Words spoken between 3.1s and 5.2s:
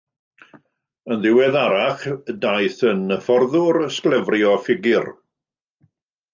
hyfforddwr sglefrio ffigur.